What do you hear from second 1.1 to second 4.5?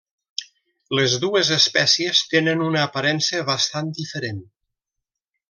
dues espècies tenen una aparença bastant diferent.